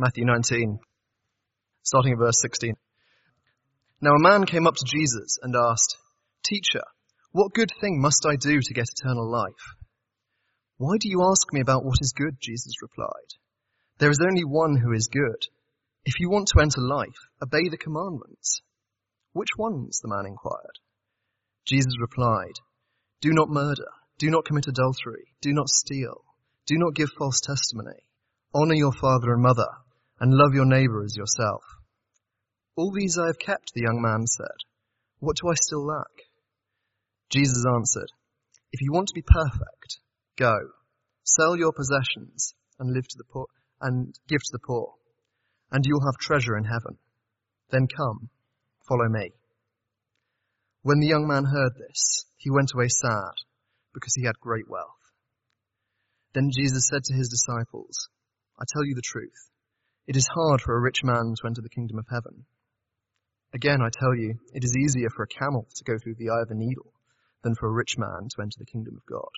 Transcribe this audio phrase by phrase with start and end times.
[0.00, 0.78] Matthew 19,
[1.82, 2.76] starting at verse 16.
[4.00, 5.96] Now a man came up to Jesus and asked,
[6.44, 6.84] Teacher,
[7.32, 9.74] what good thing must I do to get eternal life?
[10.76, 12.36] Why do you ask me about what is good?
[12.40, 13.34] Jesus replied.
[13.98, 15.46] There is only one who is good.
[16.04, 18.62] If you want to enter life, obey the commandments.
[19.32, 19.98] Which ones?
[20.00, 20.78] the man inquired.
[21.66, 22.54] Jesus replied,
[23.20, 23.90] Do not murder,
[24.20, 26.22] do not commit adultery, do not steal,
[26.68, 28.06] do not give false testimony,
[28.54, 29.66] honor your father and mother,
[30.20, 31.62] and love your neighbor as yourself.
[32.76, 34.58] All these I have kept, the young man said.
[35.20, 36.28] What do I still lack?
[37.30, 38.10] Jesus answered,
[38.72, 39.98] If you want to be perfect,
[40.36, 40.54] go,
[41.24, 43.46] sell your possessions and live to the poor,
[43.80, 44.94] and give to the poor,
[45.70, 46.98] and you'll have treasure in heaven.
[47.70, 48.30] Then come,
[48.88, 49.32] follow me.
[50.82, 53.34] When the young man heard this, he went away sad,
[53.92, 54.94] because he had great wealth.
[56.34, 58.08] Then Jesus said to his disciples,
[58.58, 59.50] I tell you the truth.
[60.08, 62.46] It is hard for a rich man to enter the kingdom of heaven.
[63.52, 66.40] Again, I tell you, it is easier for a camel to go through the eye
[66.40, 66.94] of a needle
[67.42, 69.28] than for a rich man to enter the kingdom of God.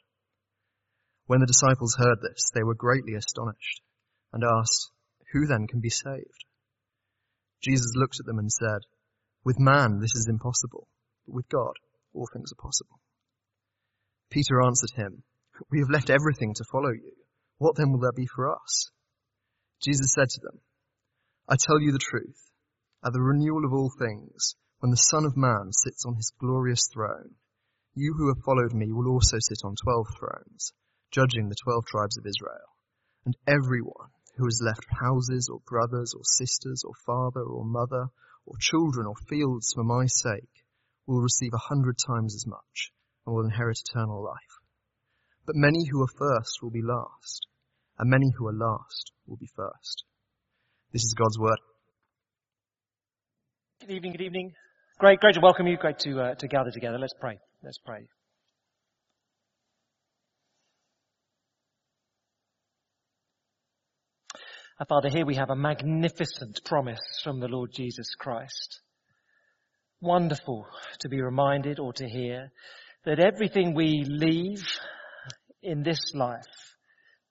[1.26, 3.82] When the disciples heard this, they were greatly astonished
[4.32, 4.92] and asked,
[5.32, 6.44] Who then can be saved?
[7.60, 8.86] Jesus looked at them and said,
[9.42, 10.86] With man this is impossible,
[11.26, 11.74] but with God
[12.14, 13.00] all things are possible.
[14.30, 15.24] Peter answered him,
[15.68, 17.14] We have left everything to follow you.
[17.58, 18.92] What then will there be for us?
[19.82, 20.60] Jesus said to them,
[21.48, 22.50] I tell you the truth.
[23.04, 26.88] At the renewal of all things, when the Son of Man sits on his glorious
[26.92, 27.34] throne,
[27.94, 30.72] you who have followed me will also sit on twelve thrones,
[31.10, 32.76] judging the twelve tribes of Israel.
[33.24, 38.08] And everyone who has left houses or brothers or sisters or father or mother
[38.46, 40.64] or children or fields for my sake
[41.06, 42.92] will receive a hundred times as much
[43.26, 44.54] and will inherit eternal life.
[45.46, 47.46] But many who are first will be last,
[47.98, 50.04] and many who are last will be first.
[50.92, 51.58] This is God's word.
[53.80, 54.52] Good evening, good evening.
[54.98, 55.78] Great, great to welcome you.
[55.78, 56.98] Great to, uh, to gather together.
[56.98, 57.38] Let's pray.
[57.62, 58.08] Let's pray.
[64.80, 68.80] Our Father, here we have a magnificent promise from the Lord Jesus Christ.
[70.00, 70.66] Wonderful
[71.00, 72.50] to be reminded or to hear
[73.04, 74.66] that everything we leave
[75.62, 76.69] in this life,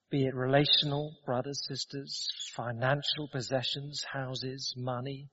[0.09, 5.29] be it relational, brothers, sisters, financial possessions, houses, money,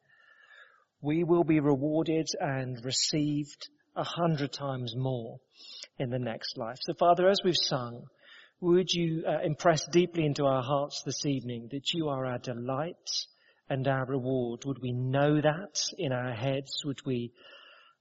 [1.01, 5.39] we will be rewarded and received a hundred times more
[5.99, 6.77] in the next life.
[6.83, 8.05] So Father, as we've sung,
[8.61, 12.97] would you uh, impress deeply into our hearts this evening that you are our delight
[13.69, 14.65] and our reward?
[14.65, 16.83] Would we know that in our heads?
[16.85, 17.33] Would we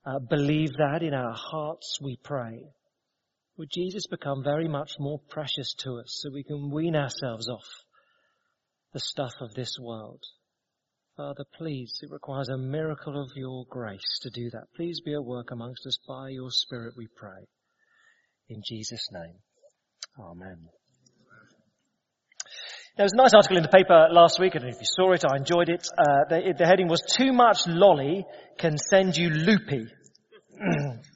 [0.05, 1.99] uh, believe that in our hearts?
[2.01, 2.63] We pray.
[3.57, 7.65] Would Jesus become very much more precious to us so we can wean ourselves off
[8.93, 10.21] the stuff of this world?
[11.15, 14.65] Father, please, it requires a miracle of your grace to do that.
[14.75, 17.47] Please be at work amongst us by your Spirit, we pray.
[18.49, 19.35] In Jesus' name.
[20.19, 20.67] Amen.
[22.97, 24.55] There was a nice article in the paper last week.
[24.55, 25.23] I don't know if you saw it.
[25.25, 25.87] I enjoyed it.
[25.97, 28.25] Uh, the, the, heading was "Too much lolly
[28.57, 29.87] can send you loopy."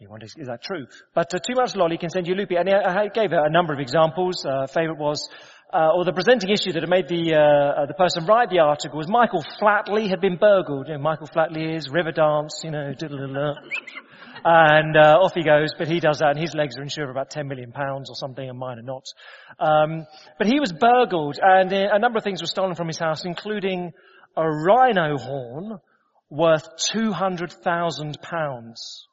[0.00, 0.86] you wonder, is that true?
[1.14, 2.56] But uh, too much lolly can send you loopy.
[2.56, 4.44] And I, I gave a number of examples.
[4.44, 5.28] Uh, favorite was
[5.72, 8.58] uh, or the presenting issue that had made the, uh, uh, the person write the
[8.58, 10.88] article was Michael Flatley had been burgled.
[10.88, 12.92] You know, Michael Flatley is Riverdance, you know,
[14.44, 15.74] and uh, off he goes.
[15.78, 18.16] But he does that, and his legs are insured for about 10 million pounds or
[18.16, 19.04] something, and mine are not.
[19.60, 20.06] Um,
[20.38, 23.24] but he was burgled, and uh, a number of things were stolen from his house,
[23.24, 23.92] including
[24.36, 25.78] a rhino horn
[26.30, 29.06] worth 200,000 pounds.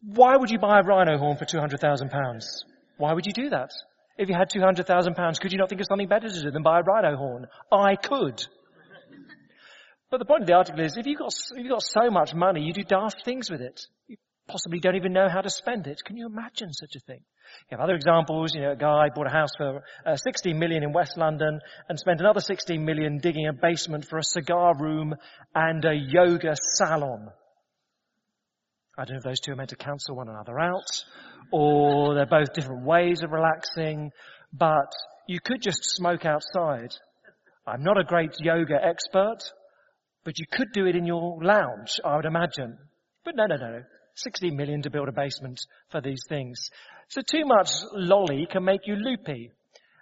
[0.00, 2.44] Why would you buy a rhino horn for £200,000?
[2.98, 3.70] Why would you do that?
[4.16, 6.80] If you had £200,000, could you not think of something better to do than buy
[6.80, 7.46] a rhino horn?
[7.72, 8.44] I could.
[10.10, 12.34] But the point of the article is, if you've got, if you've got so much
[12.34, 13.78] money, you do daft things with it.
[14.06, 14.16] You
[14.48, 16.00] possibly don't even know how to spend it.
[16.04, 17.20] Can you imagine such a thing?
[17.70, 20.82] You have other examples, you know, a guy bought a house for uh, 16 million
[20.82, 25.14] in West London and spent another 16 million digging a basement for a cigar room
[25.54, 27.28] and a yoga salon.
[28.98, 31.04] I don't know if those two are meant to cancel one another out,
[31.52, 34.10] or they're both different ways of relaxing,
[34.52, 34.92] but
[35.28, 36.92] you could just smoke outside.
[37.64, 39.38] I'm not a great yoga expert,
[40.24, 42.76] but you could do it in your lounge, I would imagine.
[43.24, 43.82] But no, no, no.
[44.16, 45.60] 60 million to build a basement
[45.92, 46.70] for these things.
[47.08, 49.52] So too much lolly can make you loopy.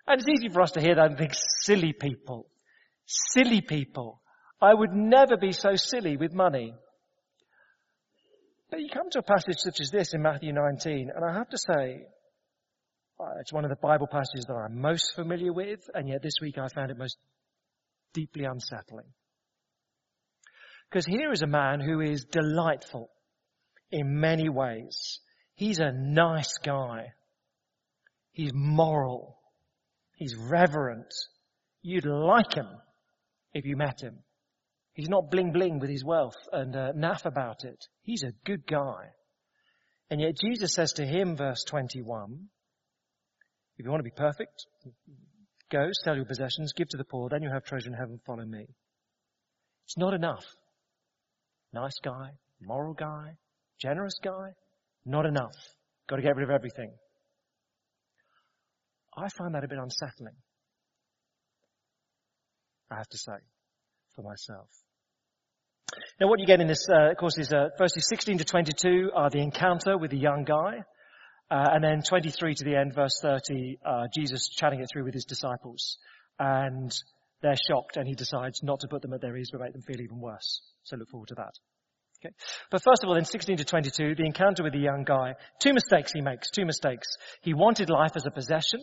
[0.06, 2.46] And it's easy for us to hear that and think, silly people.
[3.04, 4.22] Silly people.
[4.62, 6.72] I would never be so silly with money.
[8.76, 11.48] But you come to a passage such as this in Matthew 19, and I have
[11.48, 12.04] to say,
[13.18, 16.34] Uh, it's one of the Bible passages that I'm most familiar with, and yet this
[16.42, 17.16] week I found it most
[18.12, 19.06] deeply unsettling.
[20.90, 23.08] Because here is a man who is delightful
[23.90, 25.20] in many ways.
[25.54, 27.14] He's a nice guy.
[28.32, 29.38] He's moral.
[30.16, 31.14] He's reverent.
[31.80, 32.68] You'd like him
[33.54, 34.18] if you met him.
[34.96, 37.84] He's not bling bling with his wealth and uh, naff about it.
[38.00, 39.10] He's a good guy.
[40.08, 42.48] And yet Jesus says to him, verse 21,
[43.76, 44.64] if you want to be perfect,
[45.70, 48.46] go, sell your possessions, give to the poor, then you have treasure in heaven, follow
[48.46, 48.64] me.
[49.84, 50.46] It's not enough.
[51.74, 52.30] Nice guy,
[52.62, 53.36] moral guy,
[53.78, 54.54] generous guy,
[55.04, 55.56] not enough.
[56.08, 56.94] Got to get rid of everything.
[59.14, 60.36] I find that a bit unsettling.
[62.90, 63.44] I have to say,
[64.14, 64.70] for myself.
[66.20, 69.10] Now what you get in this, uh, of course, is uh, verses 16 to 22
[69.14, 70.82] are the encounter with the young guy.
[71.48, 75.14] Uh, and then 23 to the end, verse 30, uh, Jesus chatting it through with
[75.14, 75.98] his disciples.
[76.38, 76.92] And
[77.42, 79.82] they're shocked and he decides not to put them at their ease but make them
[79.82, 80.60] feel even worse.
[80.84, 81.52] So look forward to that.
[82.24, 82.34] Okay.
[82.70, 85.74] But first of all, in 16 to 22, the encounter with the young guy, two
[85.74, 87.08] mistakes he makes, two mistakes.
[87.42, 88.80] He wanted life as a possession,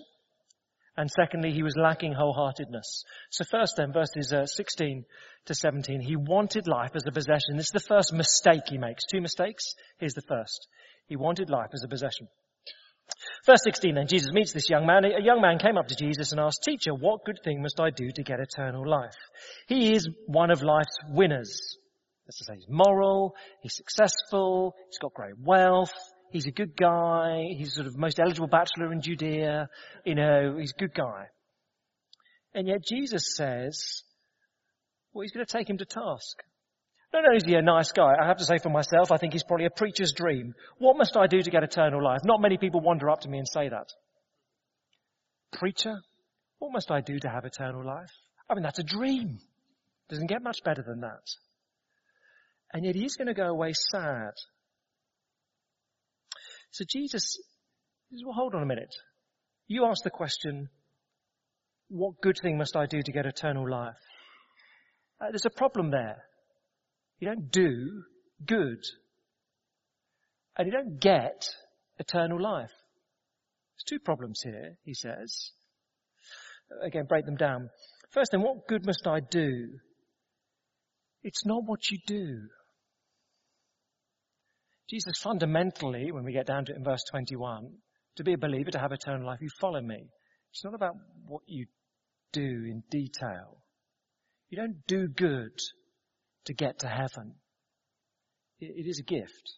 [0.95, 3.03] and secondly, he was lacking wholeheartedness.
[3.31, 5.05] So first then, verses uh, 16
[5.45, 7.57] to 17, he wanted life as a possession.
[7.57, 9.03] This is the first mistake he makes.
[9.11, 9.73] Two mistakes.
[9.97, 10.67] Here's the first.
[11.07, 12.27] He wanted life as a possession.
[13.45, 15.03] Verse 16 then, Jesus meets this young man.
[15.03, 17.89] A young man came up to Jesus and asked, Teacher, what good thing must I
[17.89, 19.17] do to get eternal life?
[19.67, 21.77] He is one of life's winners.
[22.25, 25.91] That's to say, he's moral, he's successful, he's got great wealth,
[26.33, 29.69] he's a good guy, he's sort of most eligible bachelor in Judea,
[30.03, 31.27] you know, he's a good guy.
[32.53, 34.03] And yet Jesus says,
[35.13, 36.43] well, he's going to take him to task.
[37.13, 39.33] Not only is he a nice guy, I have to say for myself, I think
[39.33, 40.55] he's probably a preacher's dream.
[40.79, 42.21] What must I do to get eternal life?
[42.23, 43.87] Not many people wander up to me and say that.
[45.51, 45.93] Preacher,
[46.57, 48.09] what must I do to have eternal life?
[48.49, 49.37] I mean, that's a dream.
[50.09, 51.21] Doesn't get much better than that.
[52.73, 54.33] And yet he's going to go away sad.
[56.73, 57.37] So Jesus
[58.09, 58.93] says, well, hold on a minute.
[59.67, 60.69] You ask the question,
[61.87, 63.93] what good thing must I do to get eternal life?
[65.21, 66.23] Uh, there's a problem there.
[67.19, 68.03] You don't do
[68.43, 68.83] good.
[70.57, 71.45] And you don't get
[71.99, 72.71] eternal life.
[73.75, 75.51] There's two problems here, he says.
[76.83, 77.69] Again, break them down.
[78.09, 79.77] First then, what good must I do?
[81.21, 82.47] It's not what you do.
[84.89, 87.71] Jesus fundamentally, when we get down to it in verse 21,
[88.17, 90.09] to be a believer, to have eternal life, you follow me.
[90.51, 90.95] It's not about
[91.25, 91.65] what you
[92.31, 93.57] do in detail.
[94.49, 95.57] You don't do good
[96.45, 97.35] to get to heaven.
[98.59, 99.53] it is a gift.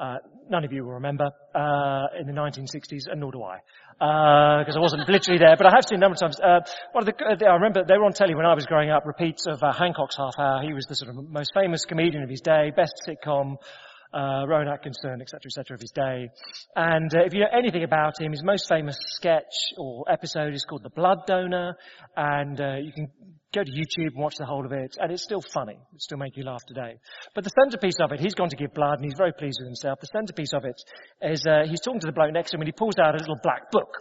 [0.00, 0.16] Uh,
[0.48, 3.58] none of you will remember uh, in the 1960s, and nor do I,
[4.64, 5.56] because uh, I wasn't literally there.
[5.58, 6.40] But I have seen a number of times.
[6.40, 6.60] Uh,
[6.92, 9.04] one of the, uh, I remember they were on telly when I was growing up.
[9.04, 10.62] Repeats of uh, Hancock's Half Hour.
[10.62, 13.56] He was the sort of most famous comedian of his day, best sitcom
[14.12, 15.74] uh, Rowan Atkinson, etc., etc.
[15.74, 16.28] of his day.
[16.76, 20.64] And uh, if you know anything about him, his most famous sketch or episode is
[20.64, 21.76] called The Blood Donor,
[22.16, 23.08] and uh, you can
[23.54, 25.78] go to YouTube and watch the whole of it, and it's still funny.
[25.94, 26.96] It still make you laugh today.
[27.34, 29.68] But the centerpiece of it, he's gone to give blood, and he's very pleased with
[29.68, 30.00] himself.
[30.00, 30.80] The centerpiece of it
[31.22, 33.18] is uh, he's talking to the bloke next to him, and he pulls out a
[33.18, 33.94] little black book,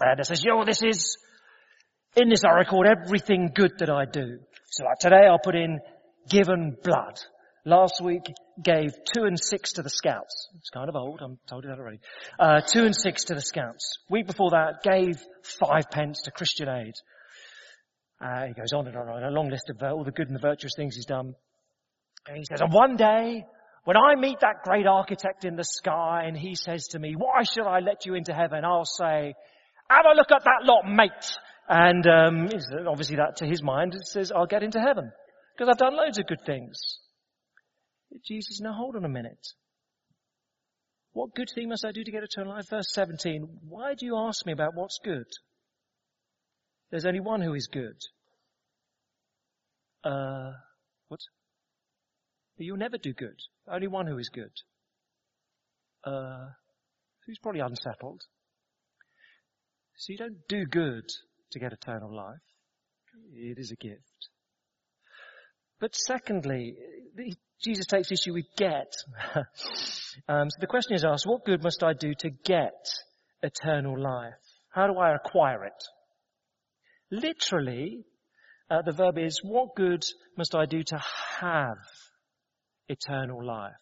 [0.00, 1.16] and it says, "Yo, this is."
[2.14, 4.38] In this I record everything good that I do.
[4.66, 5.80] So like today I'll put in
[6.28, 7.18] given blood.
[7.64, 8.22] Last week
[8.62, 10.48] gave two and six to the scouts.
[10.58, 12.00] It's kind of old, I'm told you that already.
[12.38, 13.98] Uh, two and six to the scouts.
[14.10, 16.94] Week before that gave five pence to Christian Aid.
[18.20, 20.12] Uh, he goes on and on and on, a long list of uh, all the
[20.12, 21.34] good and the virtuous things he's done.
[22.28, 23.44] And he says, and one day,
[23.84, 27.42] when I meet that great architect in the sky and he says to me, why
[27.42, 28.64] should I let you into heaven?
[28.64, 29.34] I'll say,
[29.90, 31.10] have a look at that lot, mate.
[31.68, 32.48] And um,
[32.86, 35.10] obviously that to his mind says, I'll get into heaven
[35.56, 36.78] because I've done loads of good things.
[38.24, 39.46] Jesus, now hold on a minute.
[41.12, 42.64] What good thing must I do to get eternal life?
[42.70, 43.60] Verse 17.
[43.68, 45.26] Why do you ask me about what's good?
[46.90, 47.98] There's only one who is good.
[50.04, 50.52] Uh,
[51.08, 51.20] what?
[52.56, 53.36] You'll never do good.
[53.70, 54.52] Only one who is good.
[56.04, 56.48] Uh,
[57.26, 58.22] who's probably unsettled.
[59.96, 61.04] So you don't do good
[61.52, 62.40] to get eternal life.
[63.34, 64.28] It is a gift.
[65.78, 66.76] But secondly,
[67.62, 68.92] Jesus takes issue with get.
[70.28, 72.88] um, so the question is asked, what good must I do to get
[73.42, 74.34] eternal life?
[74.70, 75.72] How do I acquire it?
[77.10, 78.04] Literally,
[78.70, 80.02] uh, the verb is, what good
[80.36, 81.00] must I do to
[81.40, 81.76] have
[82.88, 83.72] eternal life?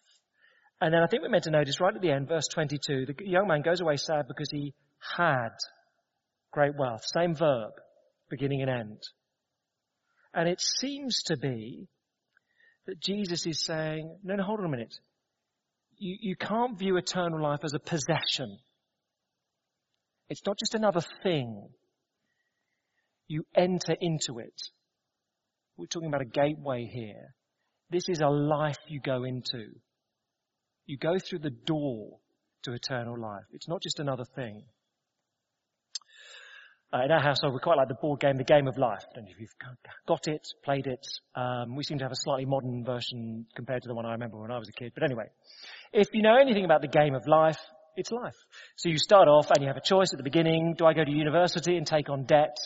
[0.81, 3.15] And then I think we're meant to notice right at the end, verse 22, the
[3.25, 4.73] young man goes away sad because he
[5.15, 5.51] had
[6.51, 7.01] great wealth.
[7.05, 7.71] Same verb,
[8.29, 9.01] beginning and end.
[10.33, 11.87] And it seems to be
[12.91, 14.93] that Jesus is saying, no, no, hold on a minute.
[15.97, 18.59] You, you can't view eternal life as a possession.
[20.27, 21.69] It's not just another thing.
[23.29, 24.61] You enter into it.
[25.77, 27.33] We're talking about a gateway here.
[27.89, 29.67] This is a life you go into.
[30.85, 32.17] You go through the door
[32.63, 33.45] to eternal life.
[33.53, 34.63] It's not just another thing.
[36.93, 39.03] Uh, in our household, we quite like the board game, The Game of Life.
[39.09, 39.55] I don't know if you've
[40.05, 41.07] got it, played it.
[41.35, 44.37] Um, we seem to have a slightly modern version compared to the one I remember
[44.37, 44.91] when I was a kid.
[44.93, 45.29] But anyway,
[45.93, 47.59] if you know anything about the game of life,
[47.95, 48.35] it's life.
[48.75, 50.75] So you start off and you have a choice at the beginning.
[50.77, 52.57] Do I go to university and take on debt?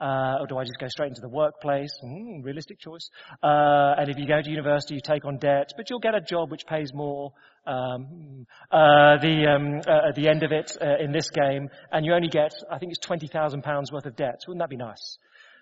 [0.00, 1.92] Uh, or do I just go straight into the workplace?
[2.02, 3.10] Mm, realistic choice.
[3.42, 6.20] Uh, and if you go to university, you take on debt, but you'll get a
[6.20, 7.32] job which pays more
[7.66, 12.04] um, uh, the, um, uh, at the end of it uh, in this game, and
[12.04, 14.40] you only get, I think it's twenty thousand pounds worth of debt.
[14.46, 15.18] Wouldn't that be nice?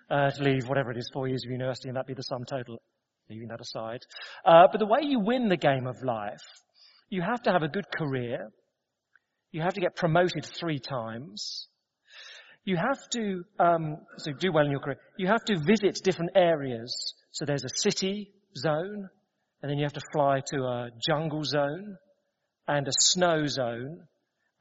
[0.09, 2.43] Uh, to leave whatever it is, four years of university, and that be the sum
[2.45, 2.81] total.
[3.29, 4.01] Leaving that aside,
[4.43, 6.43] but the way you win the game of life,
[7.09, 8.51] you have to have a good career.
[9.51, 11.69] You have to get promoted three times.
[12.65, 14.97] You have to, um, so do well in your career.
[15.17, 17.13] You have to visit different areas.
[17.31, 19.09] So there's a city zone,
[19.63, 21.95] and then you have to fly to a jungle zone,
[22.67, 24.01] and a snow zone,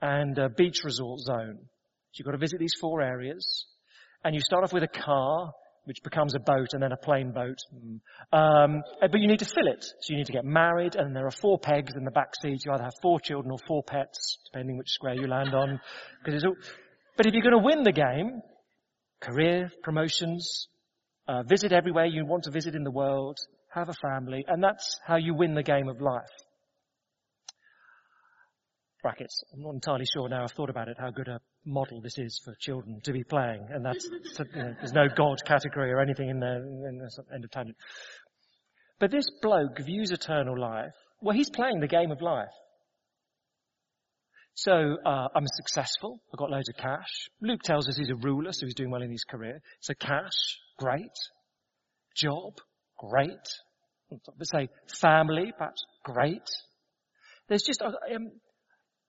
[0.01, 1.59] and a beach resort zone.
[1.59, 3.67] So you've got to visit these four areas,
[4.25, 5.53] and you start off with a car,
[5.87, 7.59] which becomes a boat and then a plane boat.
[8.33, 9.83] Um, but you need to fill it.
[9.83, 12.65] So you need to get married, and there are four pegs in the back seat.
[12.65, 15.81] You either have four children or four pets, depending which square you land on.
[16.29, 16.55] All,
[17.17, 18.41] but if you're going to win the game,
[19.21, 20.69] career, promotions,
[21.27, 23.39] uh, visit everywhere you want to visit in the world,
[23.75, 26.23] have a family, and that's how you win the game of life.
[29.02, 29.43] Brackets.
[29.52, 32.41] I'm not entirely sure now I've thought about it how good a model this is
[32.45, 34.05] for children to be playing, and that's,
[34.38, 37.00] you know, there's no God category or anything in there, in
[37.35, 37.76] end of tangent.
[39.00, 42.47] But this bloke views eternal life, well, he's playing the game of life.
[44.55, 46.21] So uh, I'm successful.
[46.33, 47.09] I've got loads of cash.
[47.41, 49.61] Luke tells us he's a ruler, so he's doing well in his career.
[49.81, 50.31] So cash,
[50.79, 51.11] great.
[52.14, 52.52] Job,
[53.09, 53.49] great.
[54.43, 54.69] Say
[55.01, 56.49] family, perhaps great.
[57.49, 58.33] There's just uh, um,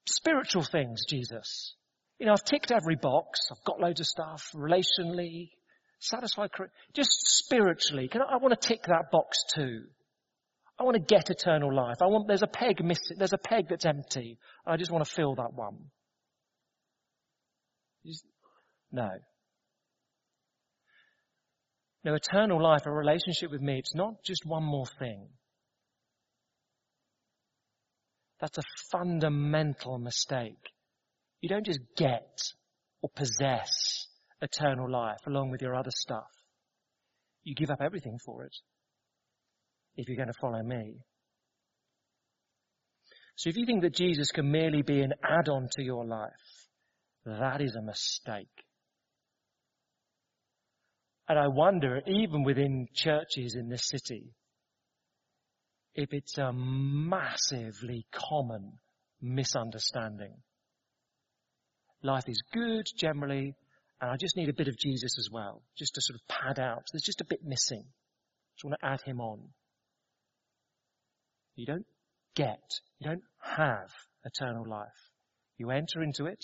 [0.06, 1.76] spiritual things, Jesus.
[2.20, 3.40] You know, I've ticked every box.
[3.52, 5.50] I've got loads of stuff relationally,
[6.00, 6.50] satisfied.
[6.94, 9.84] Just spiritually, can I, I want to tick that box too.
[10.80, 11.98] I want to get eternal life.
[12.02, 14.40] I want, there's a peg missing, there's a peg that's empty.
[14.66, 15.78] I just want to fill that one.
[18.92, 19.10] No.
[22.03, 25.27] No, eternal life, a relationship with me, it's not just one more thing.
[28.41, 30.60] That's a fundamental mistake.
[31.39, 32.41] You don't just get
[33.01, 34.07] or possess
[34.41, 36.27] eternal life along with your other stuff.
[37.43, 38.55] You give up everything for it
[39.95, 40.95] if you're going to follow me.
[43.36, 46.31] So if you think that Jesus can merely be an add-on to your life,
[47.25, 48.48] that is a mistake.
[51.27, 54.34] And I wonder, even within churches in this city,
[55.96, 58.80] if it's a massively common
[59.22, 60.34] misunderstanding.
[62.03, 63.56] Life is good generally,
[64.01, 66.60] and I just need a bit of Jesus as well, just to sort of pad
[66.60, 66.84] out.
[66.92, 67.86] There's just a bit missing.
[68.56, 69.39] Just want to add him on.
[71.56, 71.86] You don't
[72.36, 72.60] get,
[73.00, 73.89] you don't have
[74.25, 74.89] eternal life.
[75.58, 76.44] You enter into it,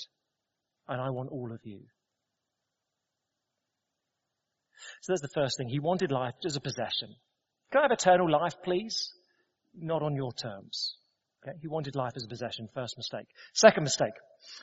[0.87, 1.81] and I want all of you.
[5.01, 5.69] So that's the first thing.
[5.69, 7.15] He wanted life as a possession.
[7.71, 9.13] Can I have eternal life, please?
[9.75, 10.95] Not on your terms.
[11.43, 11.57] Okay?
[11.61, 12.67] He wanted life as a possession.
[12.73, 13.27] First mistake.
[13.53, 14.13] Second mistake.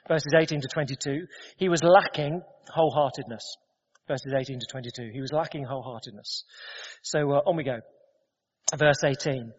[0.09, 1.27] Verses 18 to 22.
[1.57, 2.43] He was lacking
[2.75, 3.45] wholeheartedness.
[4.09, 5.11] Verses 18 to 22.
[5.13, 6.45] He was lacking wholeheartedness.
[7.03, 7.79] So uh, on we go.
[8.77, 9.53] Verse 18.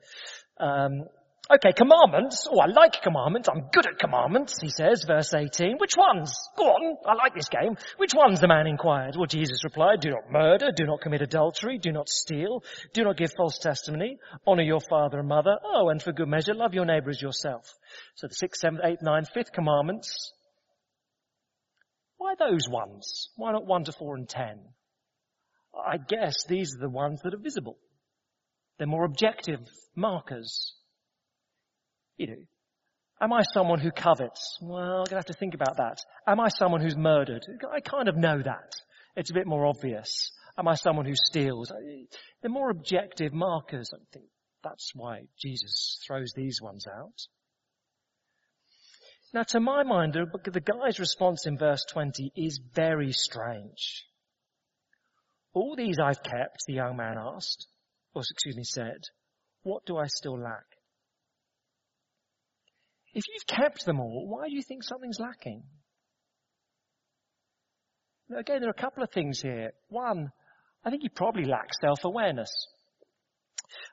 [0.59, 1.05] Um,
[1.51, 2.47] okay, commandments.
[2.49, 3.49] Oh, I like commandments.
[3.49, 5.77] I'm good at commandments, he says, verse 18.
[5.77, 6.33] Which ones?
[6.57, 7.75] Go on, I like this game.
[7.97, 9.15] Which ones, the man inquired.
[9.15, 12.63] Well, Jesus replied, do not murder, do not commit adultery, do not steal,
[12.93, 15.57] do not give false testimony, honor your father and mother.
[15.63, 17.73] Oh, and for good measure, love your neighbor as yourself.
[18.15, 20.33] So the sixth, seventh, eighth, ninth, fifth commandments.
[22.17, 23.29] Why those ones?
[23.35, 24.59] Why not one to four and ten?
[25.77, 27.77] I guess these are the ones that are visible.
[28.77, 29.59] They're more objective
[29.95, 30.73] markers.
[32.17, 32.43] You know,
[33.21, 34.57] am I someone who covets?
[34.61, 35.97] Well, I'm going to have to think about that.
[36.27, 37.45] Am I someone who's murdered?
[37.71, 38.73] I kind of know that.
[39.15, 40.31] It's a bit more obvious.
[40.57, 41.71] Am I someone who steals?
[42.41, 43.91] They're more objective markers.
[43.93, 44.25] I think
[44.63, 47.13] that's why Jesus throws these ones out.
[49.33, 54.05] Now to my mind, the, guy's response in verse 20 is very strange.
[55.53, 57.67] All these I've kept, the young man asked,
[58.13, 59.01] or excuse me, said,
[59.63, 60.65] what do I still lack?
[63.17, 65.63] If you've kept them all, why do you think something's lacking?
[68.29, 69.71] Now again, there are a couple of things here.
[69.89, 70.31] One,
[70.85, 72.51] I think he probably lacks self-awareness.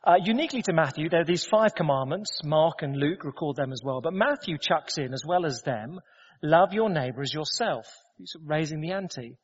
[0.07, 2.39] Uh, uniquely to Matthew, there are these five commandments.
[2.45, 4.03] Mark and Luke record them as well.
[4.03, 6.01] But Matthew chucks in, as well as them,
[6.43, 7.87] love your neighbor as yourself.
[8.19, 9.39] He's raising the ante.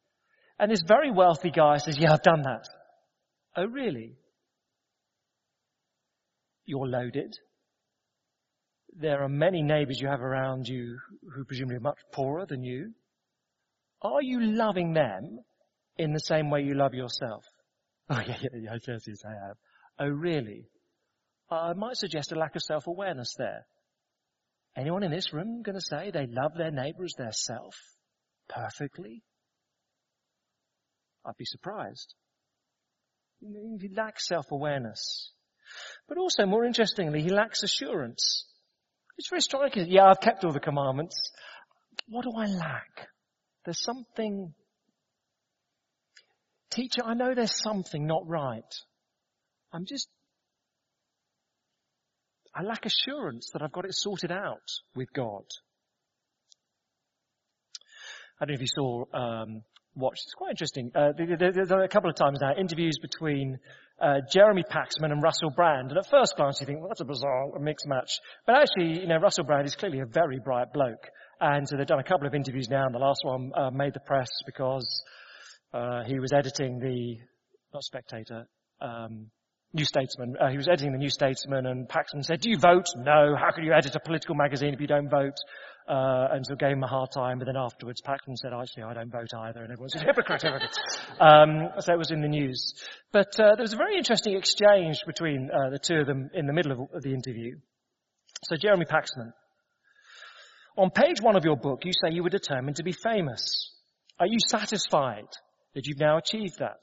[0.58, 2.68] And this very wealthy guy says, yeah, I've done that.
[3.56, 4.18] Oh, really?
[6.66, 7.34] You're loaded.
[8.96, 10.98] There are many neighbors you have around you
[11.34, 12.92] who presumably are much poorer than you.
[14.02, 15.40] Are you loving them
[15.96, 17.44] in the same way you love yourself?
[18.12, 19.56] Oh, yeah, yeah, yeah, yes, yes, I have.
[20.00, 20.66] Oh, really?
[21.48, 23.66] I might suggest a lack of self-awareness there.
[24.76, 27.76] Anyone in this room going to say they love their neighbor as their self
[28.48, 29.22] perfectly?
[31.24, 32.14] I'd be surprised.
[33.40, 35.32] He lacks self-awareness.
[36.08, 38.46] But also, more interestingly, he lacks assurance.
[39.20, 39.84] It's very striking.
[39.90, 41.14] Yeah, I've kept all the commandments.
[42.08, 43.08] What do I lack?
[43.66, 44.54] There's something,
[46.70, 48.64] teacher, I know there's something not right.
[49.74, 50.08] I'm just,
[52.54, 54.64] I lack assurance that I've got it sorted out
[54.96, 55.44] with God.
[58.40, 59.64] I don't know if you saw, um,
[60.00, 60.22] watched.
[60.24, 60.90] It's quite interesting.
[60.94, 63.58] Uh, there, are a couple of times now interviews between
[64.00, 67.04] uh, Jeremy Paxman and Russell Brand, and at first glance you think, well, that's a
[67.04, 68.10] bizarre mixed match.
[68.46, 71.06] But actually, you know, Russell Brand is clearly a very bright bloke,
[71.40, 73.94] and so they've done a couple of interviews now, and the last one uh, made
[73.94, 75.02] the press because
[75.72, 77.16] uh, he was editing the
[77.72, 78.46] not Spectator.
[78.80, 79.30] Um,
[79.72, 80.34] New Statesman.
[80.40, 82.86] Uh, he was editing the New Statesman and Paxman said, do you vote?
[82.96, 83.36] No.
[83.38, 85.36] How can you edit a political magazine if you don't vote?
[85.88, 88.94] Uh, and so gave him a hard time, but then afterwards Paxman said, actually, I
[88.94, 90.76] don't vote either, and everyone said, hypocrite, hypocrite.
[91.18, 92.74] um, so it was in the news.
[93.12, 96.46] But uh, there was a very interesting exchange between uh, the two of them in
[96.46, 97.56] the middle of, of the interview.
[98.44, 99.32] So Jeremy Paxman,
[100.76, 103.72] on page one of your book, you say you were determined to be famous.
[104.18, 105.26] Are you satisfied
[105.74, 106.80] that you've now achieved that?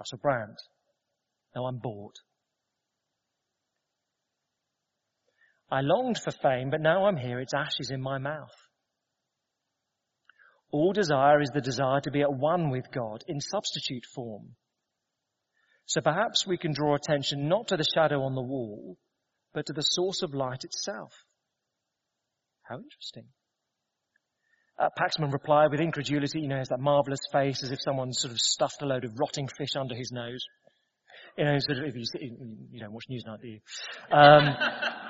[0.00, 0.56] Russell Brand.
[1.54, 2.14] Now I'm bored.
[5.70, 8.54] I longed for fame, but now I'm here, it's ashes in my mouth.
[10.70, 14.56] All desire is the desire to be at one with God in substitute form.
[15.86, 18.96] So perhaps we can draw attention not to the shadow on the wall,
[19.54, 21.12] but to the source of light itself.
[22.62, 23.26] How interesting.
[24.78, 28.32] Uh, Paxman replied with incredulity, you know, has that marvelous face as if someone sort
[28.32, 30.44] of stuffed a load of rotting fish under his nose.
[31.38, 32.04] You know, sort of, if you,
[32.72, 33.60] you don't watch Newsnight, do you?
[34.10, 34.54] Um,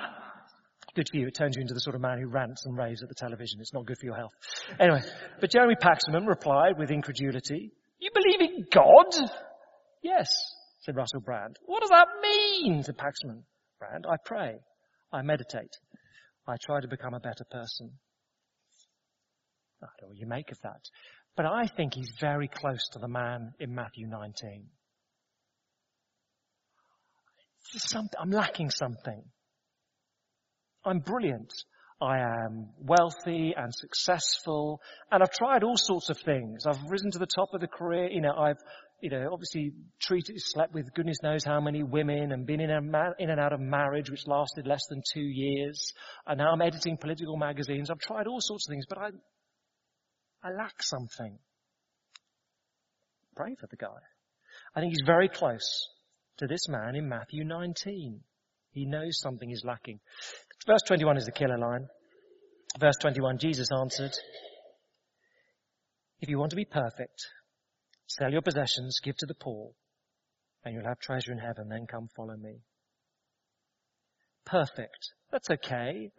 [0.97, 1.27] good for you.
[1.27, 3.59] It turns you into the sort of man who rants and raves at the television.
[3.61, 4.33] It's not good for your health.
[4.79, 5.01] Anyway,
[5.39, 9.05] but Jeremy Paxman replied with incredulity, you believe in God?
[10.01, 10.27] Yes,
[10.81, 11.55] said Russell Brand.
[11.65, 12.81] What does that mean?
[12.81, 13.43] said Paxman.
[13.77, 14.55] Brand, I pray.
[15.13, 15.77] I meditate.
[16.47, 17.91] I try to become a better person.
[19.83, 20.81] I don't know what you make of that.
[21.35, 24.65] But I think he's very close to the man in Matthew 19.
[28.19, 29.23] I'm lacking something.
[30.87, 31.53] I'm brilliant.
[31.99, 34.79] I am wealthy and successful
[35.11, 36.65] and I've tried all sorts of things.
[36.67, 38.09] I've risen to the top of the career.
[38.09, 38.59] You know, I've,
[39.01, 43.13] you know, obviously treated, slept with goodness knows how many women and been in, ma-
[43.17, 45.91] in and out of marriage which lasted less than two years.
[46.27, 47.89] And now I'm editing political magazines.
[47.89, 49.09] I've tried all sorts of things, but I,
[50.43, 51.39] I lack something.
[53.35, 53.87] Pray for the guy.
[54.75, 55.89] I think he's very close
[56.37, 58.21] to this man in Matthew 19.
[58.71, 59.99] He knows something is lacking.
[60.65, 61.87] Verse 21 is the killer line.
[62.79, 64.11] Verse 21, Jesus answered,
[66.19, 67.27] If you want to be perfect,
[68.07, 69.71] sell your possessions, give to the poor,
[70.63, 72.59] and you'll have treasure in heaven, then come follow me.
[74.45, 75.13] Perfect.
[75.31, 76.11] That's okay.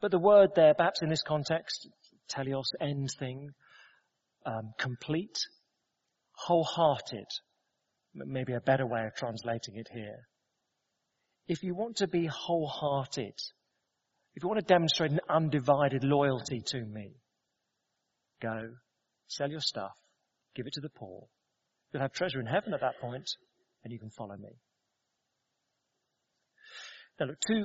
[0.00, 1.88] But the word there, perhaps in this context,
[2.30, 3.50] teleos, end thing,
[4.44, 5.36] um, complete,
[6.32, 7.26] wholehearted,
[8.14, 10.28] maybe a better way of translating it here.
[11.48, 13.34] If you want to be wholehearted,
[14.36, 17.14] if you want to demonstrate an undivided loyalty to me,
[18.42, 18.68] go,
[19.28, 19.96] sell your stuff,
[20.54, 21.26] give it to the poor.
[21.90, 23.26] You'll have treasure in heaven at that point,
[23.82, 24.50] and you can follow me.
[27.18, 27.64] Now look, two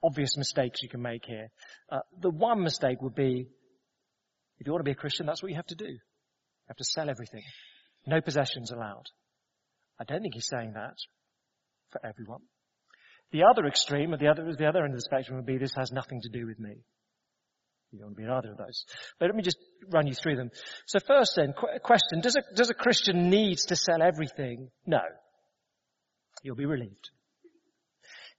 [0.00, 1.48] obvious mistakes you can make here.
[1.90, 3.48] Uh, the one mistake would be,
[4.58, 5.86] if you want to be a Christian, that's what you have to do.
[5.86, 7.42] You have to sell everything.
[8.06, 9.06] No possessions allowed.
[9.98, 10.94] I don't think he's saying that
[11.90, 12.42] for everyone.
[13.32, 15.74] The other extreme, at the other, the other end of the spectrum would be this
[15.76, 16.76] has nothing to do with me.
[17.92, 18.84] You don't want to be in either of those.
[19.18, 19.58] But let me just
[19.90, 20.50] run you through them.
[20.86, 24.70] So first then, qu- question, does a, does a Christian need to sell everything?
[24.86, 25.00] No.
[26.42, 27.10] You'll be relieved.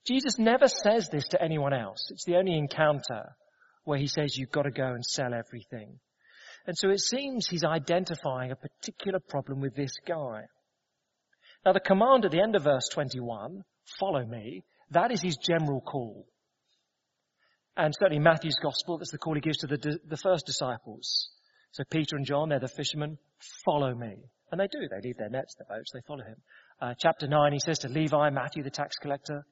[0.06, 2.10] Jesus never says this to anyone else.
[2.10, 3.36] It's the only encounter
[3.84, 5.98] where he says you've got to go and sell everything.
[6.66, 10.42] And so it seems he's identifying a particular problem with this guy.
[11.64, 13.64] Now the command at the end of verse 21,
[13.98, 16.26] follow me, that is his general call.
[17.76, 21.30] And certainly Matthew's gospel, that's the call he gives to the, the first disciples.
[21.72, 23.18] So Peter and John, they're the fishermen,
[23.64, 24.16] follow me.
[24.50, 24.88] And they do.
[24.90, 26.36] They leave their nets, their boats, they follow him.
[26.80, 29.44] Uh, chapter 9, he says to Levi, Matthew, the tax collector,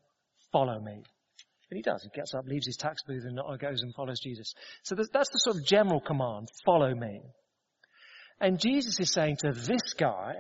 [0.51, 1.03] follow me.
[1.71, 2.03] And he does.
[2.03, 4.55] He gets up, leaves his tax booth and goes and follows Jesus.
[4.83, 7.21] So that's the sort of general command, follow me.
[8.41, 10.35] And Jesus is saying to this guy,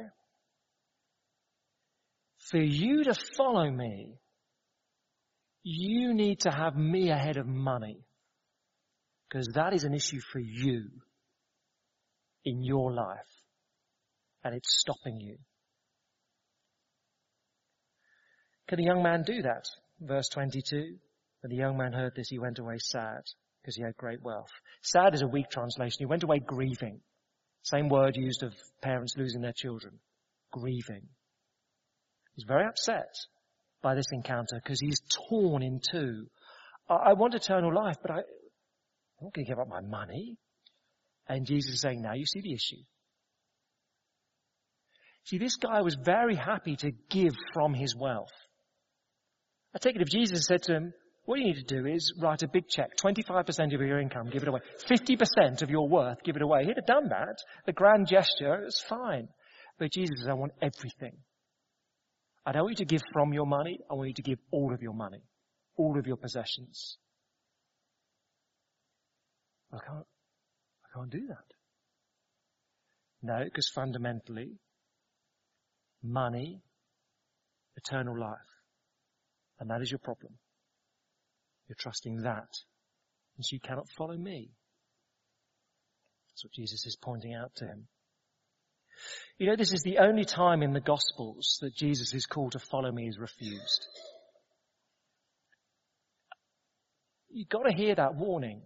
[2.50, 4.14] for you to follow me,
[5.68, 7.98] you need to have me ahead of money.
[9.28, 10.84] Because that is an issue for you
[12.44, 13.26] in your life.
[14.44, 15.38] And it's stopping you.
[18.68, 19.64] Can the young man do that?
[20.00, 20.98] Verse 22.
[21.40, 23.22] When the young man heard this, he went away sad
[23.60, 24.52] because he had great wealth.
[24.82, 25.96] Sad is a weak translation.
[25.98, 27.00] He went away grieving.
[27.64, 29.98] Same word used of parents losing their children.
[30.52, 31.08] Grieving.
[32.36, 33.16] He's very upset
[33.82, 36.26] by this encounter because he's torn in two.
[36.88, 40.36] I, I want eternal life, but I, I'm not going to give up my money.
[41.28, 42.82] And Jesus is saying, now you see the issue.
[45.24, 48.30] See, this guy was very happy to give from his wealth.
[49.74, 50.92] I take it if Jesus said to him,
[51.24, 54.42] what you need to do is write a big check, 25% of your income, give
[54.42, 54.60] it away.
[54.88, 56.64] 50% of your worth, give it away.
[56.64, 57.38] He'd have done that.
[57.66, 59.28] The grand gesture, was fine.
[59.78, 61.18] But Jesus says, I want everything.
[62.46, 63.80] I don't want you to give from your money.
[63.90, 65.22] I want you to give all of your money,
[65.76, 66.96] all of your possessions.
[69.72, 70.06] I can't,
[70.84, 71.44] I can't do that.
[73.22, 74.52] No, because fundamentally,
[76.04, 76.62] money,
[77.76, 78.38] eternal life.
[79.58, 80.34] And that is your problem.
[81.68, 82.48] You're trusting that.
[83.36, 84.50] And so you cannot follow me.
[86.28, 87.88] That's what Jesus is pointing out to him.
[89.38, 92.90] You know, this is the only time in the Gospels that Jesus' call to follow
[92.90, 93.86] me is refused.
[97.28, 98.62] You've got to hear that warning.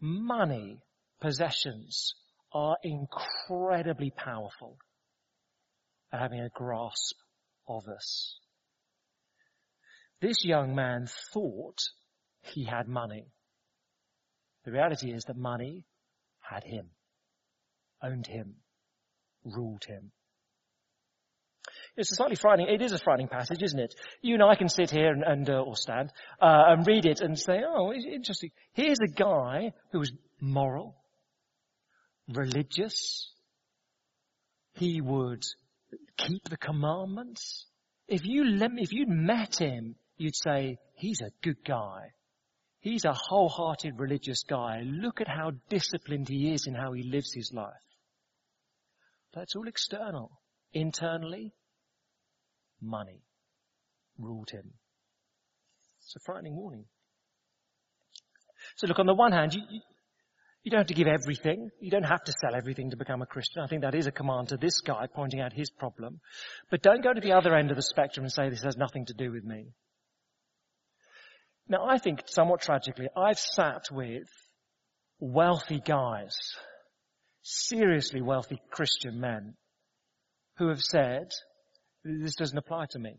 [0.00, 0.80] Money,
[1.20, 2.14] possessions
[2.52, 4.76] are incredibly powerful
[6.12, 7.16] at having a grasp
[7.66, 8.38] of us.
[10.20, 11.80] This young man thought
[12.42, 13.26] he had money.
[14.64, 15.84] The reality is that money
[16.40, 16.90] had him,
[18.02, 18.56] owned him
[19.44, 20.10] ruled him.
[21.96, 23.94] It's a slightly frightening, it is a frightening passage, isn't it?
[24.20, 27.20] You and I can sit here and, and uh, or stand, uh, and read it
[27.20, 28.50] and say, oh, interesting.
[28.72, 30.96] Here's a guy who was moral,
[32.28, 33.30] religious.
[34.72, 35.44] He would
[36.16, 37.66] keep the commandments.
[38.08, 38.44] If you
[38.76, 42.12] if you'd met him, you'd say, he's a good guy.
[42.80, 44.82] He's a wholehearted religious guy.
[44.84, 47.72] Look at how disciplined he is in how he lives his life.
[49.34, 50.30] That's all external.
[50.72, 51.52] Internally,
[52.80, 53.22] money
[54.18, 54.72] ruled him.
[56.02, 56.84] It's a frightening warning.
[58.76, 59.80] So look, on the one hand, you, you,
[60.62, 61.70] you don't have to give everything.
[61.80, 63.62] You don't have to sell everything to become a Christian.
[63.62, 66.20] I think that is a command to this guy pointing out his problem.
[66.70, 69.06] But don't go to the other end of the spectrum and say this has nothing
[69.06, 69.72] to do with me.
[71.68, 74.28] Now I think somewhat tragically, I've sat with
[75.18, 76.36] wealthy guys
[77.44, 79.54] seriously wealthy Christian men
[80.58, 81.28] who have said,
[82.02, 83.16] this doesn't apply to me.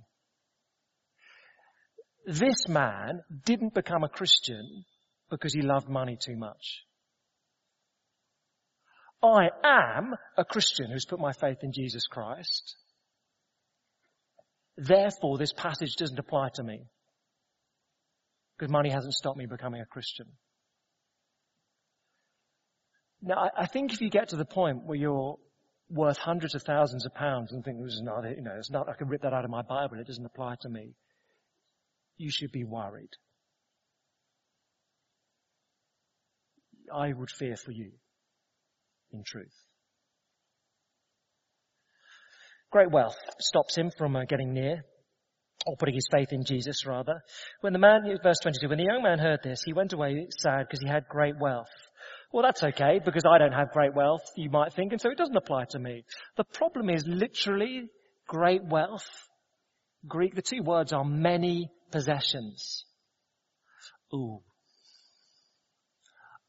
[2.25, 4.83] This man didn't become a Christian
[5.29, 6.81] because he loved money too much.
[9.21, 12.75] I am a Christian who's put my faith in Jesus Christ.
[14.77, 16.81] Therefore, this passage doesn't apply to me.
[18.57, 20.27] Because money hasn't stopped me becoming a Christian.
[23.25, 25.38] Now, I, think if you get to the point where you're
[25.89, 28.88] worth hundreds of thousands of pounds and think, this is not, you know, it's not,
[28.88, 30.93] I can rip that out of my Bible, it doesn't apply to me,
[32.17, 33.09] you should be worried.
[36.93, 37.93] I would fear for you,
[39.11, 39.55] in truth.
[42.71, 44.83] Great wealth stops him from uh, getting near,
[45.65, 47.21] or putting his faith in Jesus rather.
[47.61, 50.67] When the man, verse 22, when the young man heard this, he went away sad
[50.67, 51.65] because he had great wealth.
[52.31, 55.17] Well, that's okay because I don't have great wealth, you might think, and so it
[55.17, 56.03] doesn't apply to me.
[56.38, 57.88] The problem is literally
[58.27, 59.07] great wealth.
[60.07, 62.85] Greek, the two words are many possessions.
[64.13, 64.41] Ooh.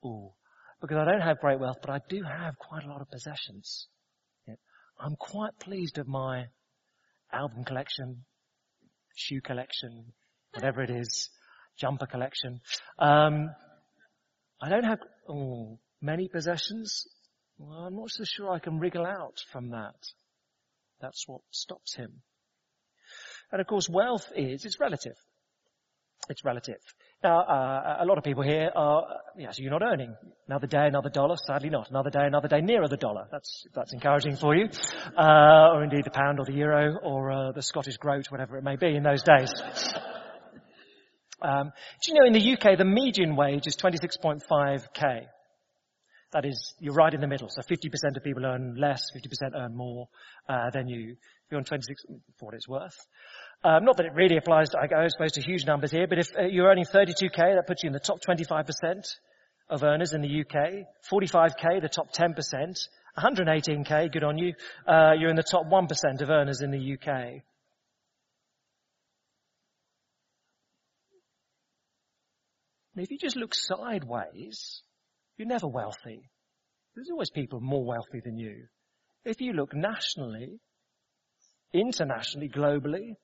[0.05, 0.33] Ooh,
[0.81, 3.89] because I don't have great wealth, but I do have quite a lot of possessions.
[4.99, 6.47] I'm quite pleased with my
[7.33, 8.25] album collection,
[9.15, 10.13] shoe collection,
[10.55, 11.29] whatever it is,
[11.79, 12.61] jumper collection.
[12.99, 13.51] Um,
[14.61, 17.07] I don't have oh, many possessions.
[17.59, 19.97] Well, I'm not so sure I can wriggle out from that.
[21.01, 22.23] That's what stops him.
[23.53, 25.17] And of course, wealth is, it's relative.
[26.29, 26.81] It's relative.
[27.23, 29.05] Now, uh, a lot of people here are,
[29.39, 30.15] yeah, so you're not earning.
[30.49, 31.37] Another day, another dollar.
[31.47, 31.89] Sadly not.
[31.91, 33.27] Another day, another day nearer the dollar.
[33.31, 34.69] That's, that's encouraging for you.
[35.17, 38.65] Uh, or indeed the pound or the euro or uh, the Scottish groat, whatever it
[38.65, 39.53] may be in those days.
[41.43, 41.73] Um,
[42.03, 45.27] do you know in the UK the median wage is 26.5k?
[46.33, 47.49] That is, you're right in the middle.
[47.49, 50.09] So 50% of people earn less, 50% earn more
[50.49, 51.17] uh, than you.
[51.51, 52.03] You're on 26,
[52.39, 52.97] for what it's worth.
[53.63, 56.37] Um, not that it really applies, to, I suppose, to huge numbers here, but if
[56.37, 59.07] uh, you're earning 32k, that puts you in the top 25%
[59.71, 60.87] of earners in the UK.
[61.11, 62.35] 45k, the top 10%.
[63.19, 64.53] 118k, good on you.
[64.87, 67.43] Uh, you're in the top 1% of earners in the UK.
[72.97, 74.83] And if you just look sideways,
[75.37, 76.31] you're never wealthy.
[76.95, 78.65] There's always people more wealthy than you.
[79.23, 80.61] If you look nationally,
[81.75, 83.17] internationally, globally,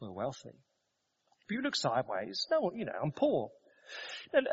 [0.00, 0.48] we're wealthy.
[0.48, 3.50] If you look sideways, no, you know, I'm poor.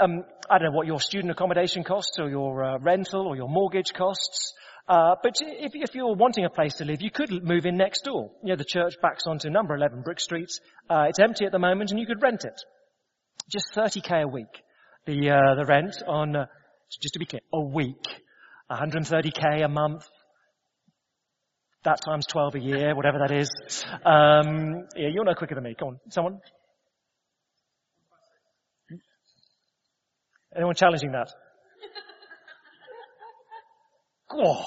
[0.01, 3.49] Um, I don't know what your student accommodation costs or your uh, rental or your
[3.49, 4.53] mortgage costs.
[4.89, 8.03] Uh, but if, if, you're wanting a place to live, you could move in next
[8.03, 8.31] door.
[8.43, 10.49] You know, the church backs onto number 11 Brick Street.
[10.89, 12.61] Uh, it's empty at the moment and you could rent it.
[13.49, 14.47] Just 30k a week.
[15.05, 16.45] The, uh, the rent on, uh,
[17.01, 18.03] just to be clear, a week.
[18.71, 20.03] 130k a month.
[21.83, 23.49] That times 12 a year, whatever that is.
[24.03, 25.75] Um, yeah, you're no quicker than me.
[25.77, 26.39] Come on, someone.
[30.55, 31.31] Anyone challenging that?
[34.37, 34.65] Oh,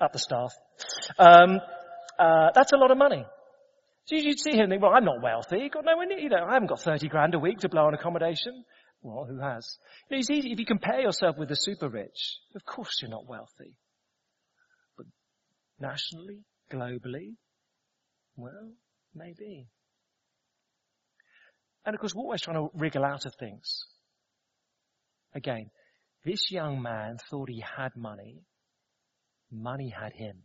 [0.00, 0.52] up the staff.
[1.18, 1.60] Um,
[2.18, 3.24] uh, that's a lot of money.
[4.06, 5.68] So you'd see him and think, well, I'm not wealthy.
[5.68, 7.94] Got nowhere near, you know, I haven't got 30 grand a week to blow on
[7.94, 8.64] accommodation.
[9.02, 9.78] Well, who has?
[10.08, 13.10] You know, it's easy, if you compare yourself with the super rich, of course you're
[13.10, 13.76] not wealthy.
[14.96, 15.06] But
[15.80, 17.34] nationally, globally,
[18.36, 18.72] well,
[19.14, 19.66] maybe.
[21.84, 23.84] And of course, we're always trying to wriggle out of things.
[25.34, 25.70] Again,
[26.24, 28.42] this young man thought he had money.
[29.50, 30.42] Money had him.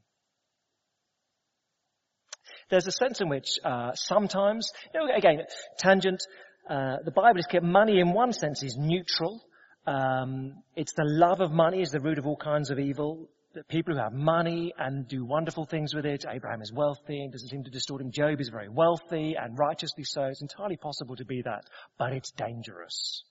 [2.71, 5.41] There's a sense in which uh, sometimes, you know, again,
[5.77, 6.23] tangent.
[6.69, 7.61] Uh, the Bible is clear.
[7.61, 9.41] Money, in one sense, is neutral.
[9.85, 13.29] Um, it's the love of money is the root of all kinds of evil.
[13.67, 16.23] People who have money and do wonderful things with it.
[16.29, 18.09] Abraham is wealthy and doesn't seem to distort him.
[18.09, 20.23] Job is very wealthy and righteously so.
[20.23, 21.65] It's entirely possible to be that,
[21.97, 23.25] but it's dangerous.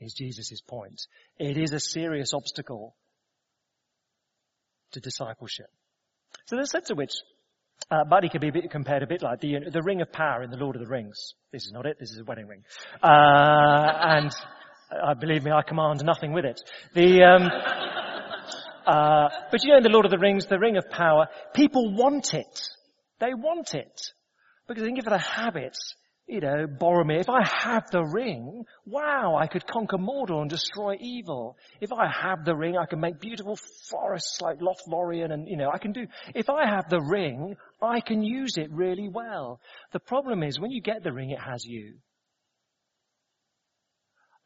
[0.00, 1.00] Is Jesus' point?
[1.38, 2.94] It is a serious obstacle
[4.92, 5.66] to discipleship.
[6.46, 7.14] So there's a sense in which
[7.90, 10.56] uh, money can be compared a bit like the, the ring of power in the
[10.56, 11.34] Lord of the Rings.
[11.52, 11.96] This is not it.
[11.98, 12.62] This is a wedding ring.
[13.02, 14.30] Uh, and
[14.90, 16.60] uh, believe me, I command nothing with it.
[16.94, 17.50] The, um,
[18.86, 21.94] uh, but you know, in the Lord of the Rings, the ring of power, people
[21.94, 22.68] want it.
[23.18, 24.00] They want it.
[24.68, 25.76] Because they think of it a habit
[26.30, 30.94] you know, Boromir, if I have the ring, wow, I could conquer Mordor and destroy
[31.00, 31.56] evil.
[31.80, 33.58] If I have the ring, I can make beautiful
[33.90, 38.00] forests like Lothlorien and, you know, I can do, if I have the ring, I
[38.00, 39.60] can use it really well.
[39.92, 41.94] The problem is when you get the ring, it has you.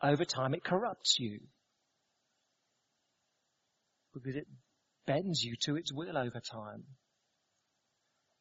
[0.02, 1.40] Over time, it corrupts you.
[4.14, 4.46] Because it
[5.06, 6.84] bends you to its will over time.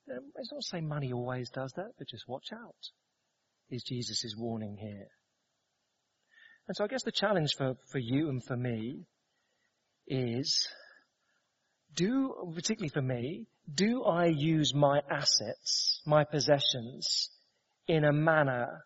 [0.07, 2.75] It's not saying money always does that, but just watch out
[3.73, 5.07] is Jesus' warning here.
[6.67, 9.05] And so I guess the challenge for, for you and for me
[10.07, 10.67] is
[11.95, 17.29] do, particularly for me, do I use my assets, my possessions,
[17.87, 18.83] in a manner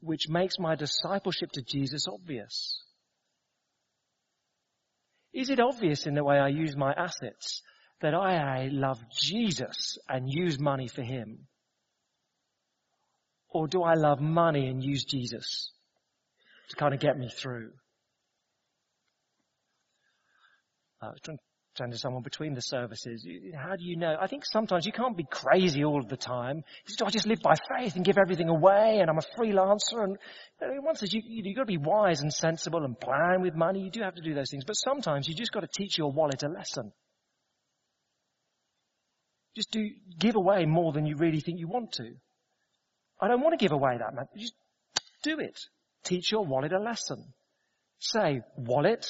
[0.00, 2.82] which makes my discipleship to Jesus obvious?
[5.32, 7.62] Is it obvious in the way I use my assets
[8.00, 11.46] that I love Jesus and use money for Him?
[13.50, 15.72] Or do I love money and use Jesus
[16.70, 17.70] to kind of get me through?
[21.00, 21.12] Uh,
[21.78, 23.26] turn to someone between the services.
[23.54, 24.16] How do you know?
[24.20, 26.64] I think sometimes you can't be crazy all of the time.
[26.98, 30.02] Do I just live by faith and give everything away and I'm a freelancer?
[30.02, 30.18] And
[30.84, 33.80] one says you, you've got to be wise and sensible and plan with money.
[33.80, 34.64] You do have to do those things.
[34.66, 36.92] But sometimes you just got to teach your wallet a lesson.
[39.54, 42.14] Just do, give away more than you really think you want to.
[43.20, 44.26] I don't want to give away that, man.
[44.36, 44.54] Just
[45.22, 45.58] do it.
[46.04, 47.32] Teach your wallet a lesson.
[47.98, 49.06] say, wallet,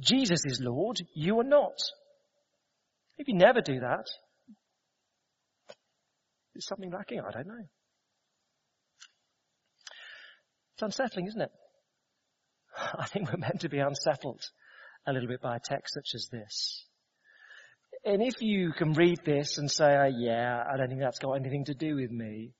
[0.00, 1.78] Jesus is Lord, you are not.
[3.18, 4.06] If you never do that,
[6.54, 7.20] is something lacking?
[7.20, 7.64] I don't know.
[10.74, 11.50] It's unsettling, isn't it?
[12.98, 14.42] I think we're meant to be unsettled
[15.06, 16.86] a little bit by a text such as this.
[18.04, 21.34] And if you can read this and say, oh, yeah, I don't think that's got
[21.34, 22.52] anything to do with me,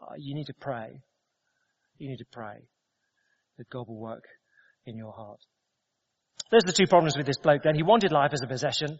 [0.00, 1.00] uh, you need to pray.
[1.98, 2.68] You need to pray
[3.58, 4.24] that God will work
[4.84, 5.40] in your heart.
[6.50, 7.74] There's the two problems with this bloke then.
[7.74, 8.98] He wanted life as a possession.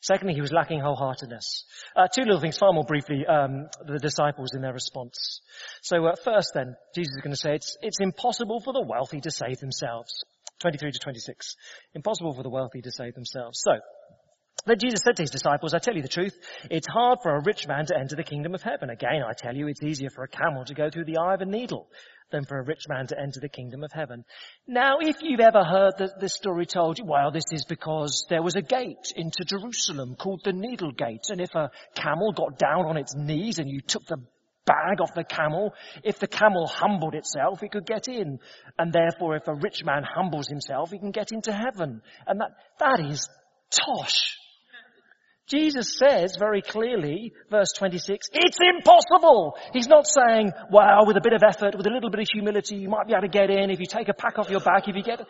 [0.00, 1.64] Secondly, he was lacking wholeheartedness.
[1.96, 5.40] Uh, two little things, far more briefly, um, the disciples in their response.
[5.80, 9.20] So uh, first then, Jesus is going to say it's, it's impossible for the wealthy
[9.22, 10.12] to save themselves.
[10.60, 11.56] 23 to 26.
[11.94, 13.62] Impossible for the wealthy to save themselves.
[13.64, 13.80] So,
[14.66, 16.34] then Jesus said to his disciples, I tell you the truth,
[16.70, 18.90] it's hard for a rich man to enter the kingdom of heaven.
[18.90, 21.40] Again, I tell you, it's easier for a camel to go through the eye of
[21.40, 21.88] a needle
[22.30, 24.24] than for a rich man to enter the kingdom of heaven.
[24.66, 28.56] Now, if you've ever heard the, this story told, well, this is because there was
[28.56, 32.96] a gate into Jerusalem called the Needle Gate, and if a camel got down on
[32.96, 34.18] its knees and you took the
[34.66, 38.38] bag off the camel, if the camel humbled itself, it could get in.
[38.78, 42.00] And therefore, if a rich man humbles himself, he can get into heaven.
[42.26, 43.28] And that, that is
[43.70, 44.38] tosh.
[45.46, 49.56] Jesus says very clearly, verse 26, it's impossible.
[49.74, 52.76] He's not saying, well, with a bit of effort, with a little bit of humility,
[52.76, 54.88] you might be able to get in if you take a pack off your back,
[54.88, 55.20] if you get,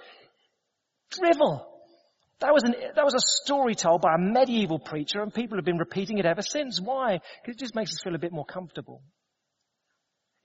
[1.11, 1.67] drivel.
[2.41, 5.65] That was, an, that was a story told by a medieval preacher and people have
[5.65, 6.81] been repeating it ever since.
[6.81, 7.21] Why?
[7.43, 9.03] Because it just makes us feel a bit more comfortable.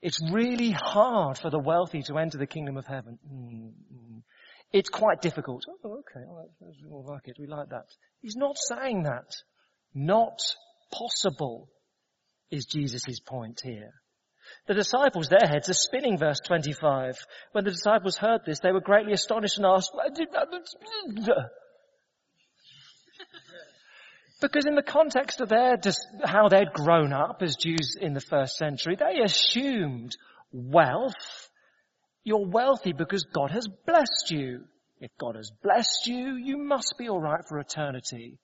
[0.02, 3.18] It's really hard for the wealthy to enter the kingdom of heaven.
[3.30, 4.18] Mm-hmm.
[4.72, 5.62] It's quite difficult.
[5.84, 6.24] Oh, okay.
[6.60, 7.36] we like it.
[7.38, 7.86] We like that.
[8.22, 9.26] He's not saying that.
[9.94, 10.38] Not
[10.92, 11.68] possible
[12.50, 13.92] is Jesus' point here.
[14.66, 17.16] The disciples, their heads are spinning, verse 25.
[17.52, 19.92] When the disciples heard this, they were greatly astonished and asked,
[24.40, 25.78] because in the context of their,
[26.24, 30.16] how they'd grown up as Jews in the first century, they assumed
[30.52, 31.50] wealth.
[32.24, 34.64] You're wealthy because God has blessed you.
[35.00, 38.38] If God has blessed you, you must be alright for eternity.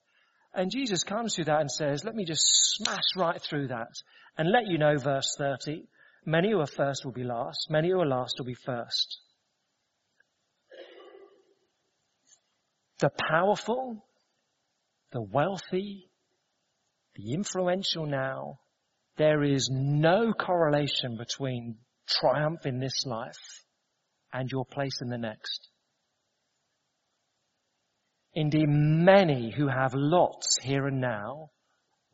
[0.57, 2.42] And Jesus comes through that and says, let me just
[2.79, 3.92] smash right through that
[4.38, 5.87] and let you know verse 30.
[6.25, 7.66] Many who are first will be last.
[7.69, 9.19] Many who are last will be first.
[13.01, 14.03] The powerful,
[15.12, 16.11] the wealthy,
[17.16, 18.61] the influential now,
[19.19, 21.77] there is no correlation between
[22.09, 23.64] triumph in this life
[24.33, 25.69] and your place in the next.
[28.37, 31.53] Indeed, many who have lots here and now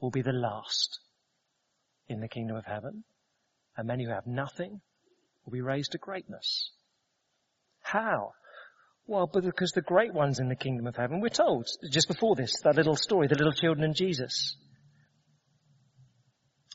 [0.01, 1.01] will be the last
[2.07, 3.03] in the kingdom of heaven,
[3.77, 4.81] and many who have nothing
[5.45, 6.71] will be raised to greatness.
[7.81, 8.35] How?
[9.09, 12.55] Well, because the great ones in the kingdom of heaven, we're told just before this,
[12.63, 14.57] that little story, the little children and Jesus.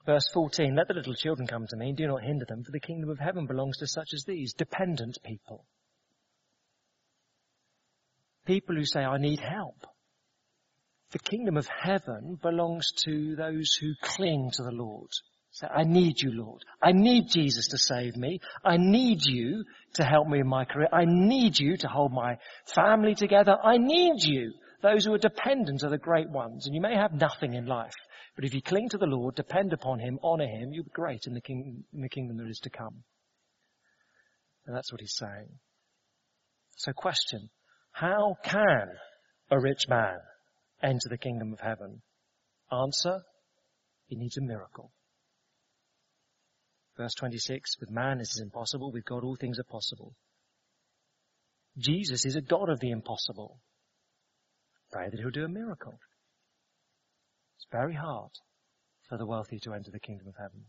[0.05, 2.71] Verse 14, let the little children come to me and do not hinder them, for
[2.73, 5.63] the kingdom of heaven belongs to such as these, dependent people.
[8.47, 9.86] People who say, I need help.
[11.12, 15.10] The kingdom of heaven belongs to those who cling to the Lord.
[15.51, 16.62] Say, I need you, Lord.
[16.81, 18.39] I need Jesus to save me.
[18.63, 20.88] I need you to help me in my career.
[20.91, 22.38] I need you to hold my
[22.73, 23.57] family together.
[23.62, 24.53] I need you.
[24.81, 26.67] Those who are dependent are the great ones.
[26.67, 27.95] And you may have nothing in life,
[28.36, 31.25] but if you cling to the Lord, depend upon Him, honor Him, you'll be great
[31.25, 33.03] in the, king, in the kingdom that is to come.
[34.65, 35.49] And that's what He's saying.
[36.75, 37.49] So question,
[37.99, 38.89] how can
[39.49, 40.19] a rich man
[40.83, 42.01] enter the kingdom of heaven?
[42.71, 43.21] Answer,
[44.07, 44.91] he needs a miracle.
[46.95, 50.13] Verse 26, with man this is impossible, with God all things are possible.
[51.77, 53.57] Jesus is a God of the impossible.
[54.91, 55.97] Pray that he'll do a miracle.
[57.55, 58.31] It's very hard
[59.10, 60.65] for the wealthy to enter the kingdom of heaven.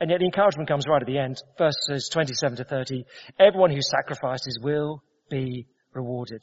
[0.00, 1.42] And yet the encouragement comes right at the end.
[1.56, 3.04] Verses 27 to 30.
[3.38, 6.42] Everyone who sacrifices will be rewarded.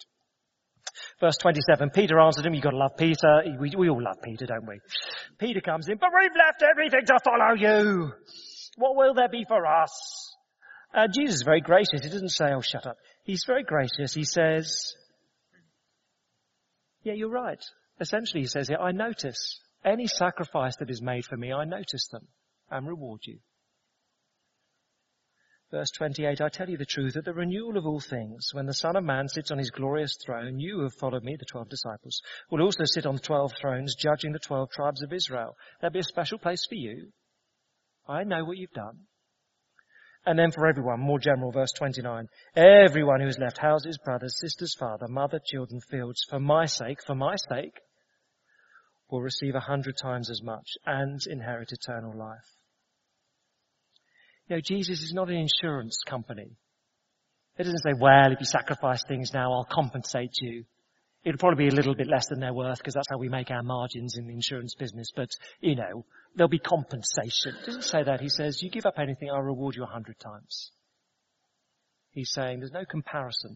[1.20, 3.44] Verse 27, Peter answered him, you've got to love Peter.
[3.60, 4.80] We, we all love Peter, don't we?
[5.38, 8.12] Peter comes in, but we've left everything to follow you.
[8.78, 10.36] What will there be for us?
[10.94, 12.02] Uh, Jesus is very gracious.
[12.02, 12.98] He doesn't say, oh, shut up.
[13.24, 14.14] He's very gracious.
[14.14, 14.96] He says,
[17.04, 17.64] yeah, you're right.
[18.00, 22.08] Essentially, he says here, I notice any sacrifice that is made for me, I notice
[22.12, 22.28] them
[22.72, 23.40] and reward you.
[25.72, 28.74] Verse 28, I tell you the truth, at the renewal of all things, when the
[28.74, 31.70] Son of Man sits on his glorious throne, you who have followed me, the twelve
[31.70, 35.56] disciples, will also sit on the twelve thrones, judging the twelve tribes of Israel.
[35.80, 37.14] There'll be a special place for you.
[38.06, 39.08] I know what you've done.
[40.26, 42.28] And then for everyone, more general, verse 29.
[42.56, 47.16] Everyone who has left houses, brothers, sisters, father, mother, children, fields, for my sake, for
[47.16, 47.80] my sake,
[49.10, 52.61] will receive a hundred times as much and inherit eternal life.
[54.52, 56.58] You know, Jesus is not an insurance company.
[57.58, 60.66] It doesn't say, well, if you sacrifice things now, I'll compensate you.
[61.24, 63.50] It'll probably be a little bit less than they're worth because that's how we make
[63.50, 65.10] our margins in the insurance business.
[65.16, 65.30] But,
[65.62, 66.04] you know,
[66.36, 67.56] there'll be compensation.
[67.62, 68.20] He doesn't say that.
[68.20, 70.72] He says, you give up anything, I'll reward you a hundred times.
[72.10, 73.56] He's saying there's no comparison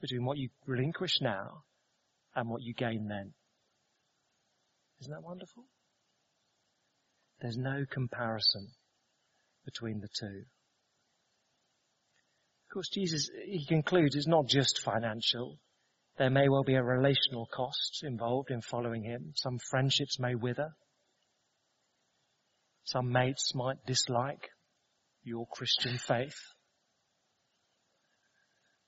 [0.00, 1.64] between what you relinquish now
[2.34, 3.34] and what you gain then.
[5.02, 5.64] Isn't that wonderful?
[7.42, 8.68] There's no comparison
[9.66, 10.44] between the two.
[12.64, 15.58] Of course, Jesus, he concludes, it's not just financial.
[16.16, 19.32] There may well be a relational cost involved in following him.
[19.34, 20.70] Some friendships may wither.
[22.84, 24.48] Some mates might dislike
[25.22, 26.38] your Christian faith.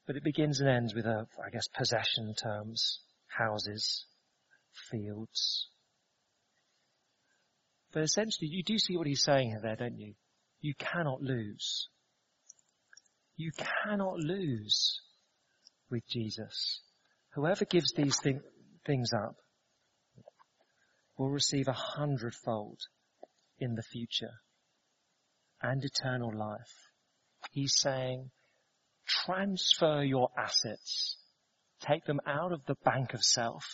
[0.07, 4.07] But it begins and ends with a, I guess, possession terms, houses,
[4.91, 5.68] fields.
[7.93, 10.14] But essentially, you do see what he's saying there, don't you?
[10.61, 11.88] You cannot lose.
[13.36, 13.52] You
[13.84, 15.00] cannot lose
[15.90, 16.82] with Jesus.
[17.34, 18.40] Whoever gives these thing,
[18.84, 19.36] things up
[21.16, 22.78] will receive a hundredfold
[23.59, 24.40] in the future
[25.62, 26.90] and eternal life.
[27.52, 28.30] He's saying,
[29.06, 31.16] transfer your assets,
[31.80, 33.64] take them out of the bank of self,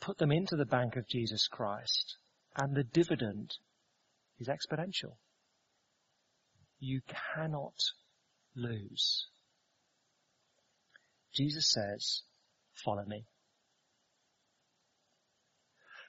[0.00, 2.16] put them into the bank of Jesus Christ,
[2.56, 3.52] and the dividend
[4.38, 5.16] is exponential.
[6.80, 7.00] You
[7.34, 7.74] cannot
[8.54, 9.26] lose.
[11.34, 12.22] Jesus says,
[12.84, 13.24] follow me.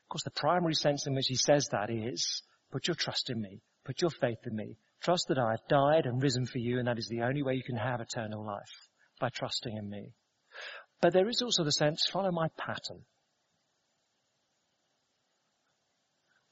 [0.03, 2.41] Of course, the primary sense in which he says that is,
[2.71, 6.21] put your trust in me, put your faith in me, trust that I've died and
[6.21, 8.89] risen for you and that is the only way you can have eternal life,
[9.19, 10.13] by trusting in me.
[11.01, 13.03] But there is also the sense, follow my pattern.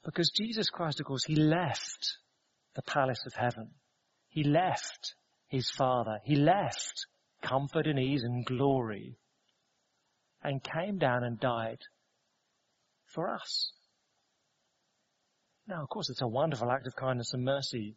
[0.04, 2.16] Because Jesus Christ, of course, he left
[2.74, 3.70] the palace of heaven.
[4.28, 5.14] He left
[5.48, 6.18] his father.
[6.24, 7.06] He left
[7.42, 9.16] comfort and ease and glory
[10.42, 11.78] and came down and died
[13.06, 13.72] for us.
[15.66, 17.96] Now, of course, it's a wonderful act of kindness and mercy,